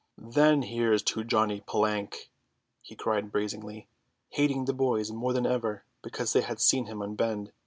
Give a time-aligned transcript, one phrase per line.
[0.17, 2.31] "Then here's to Johnny Plank!"
[2.81, 3.87] he cried brazenly,
[4.29, 7.51] hating the boys more than ever because they had seen him unbend.